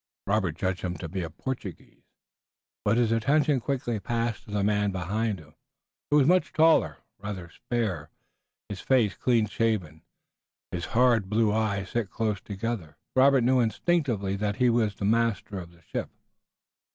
[0.25, 2.01] Robert judged him to be a Portuguese.
[2.83, 5.53] But his attention quickly passed to the man behind him,
[6.09, 8.09] who was much taller, rather spare,
[8.67, 10.01] his face clean shaven,
[10.71, 12.97] his hard blue eyes set close together.
[13.15, 16.09] Robert knew instinctively that he was master of the ship.